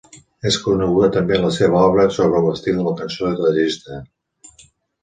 [0.51, 4.05] És coneguda també la seva obra sobre l'estil de la cançó de gesta.